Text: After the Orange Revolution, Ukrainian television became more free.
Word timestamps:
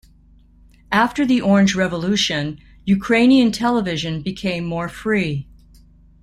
After 0.91 1.27
the 1.27 1.41
Orange 1.41 1.75
Revolution, 1.75 2.57
Ukrainian 2.87 3.51
television 3.51 4.23
became 4.23 4.65
more 4.65 4.89
free. 4.89 5.47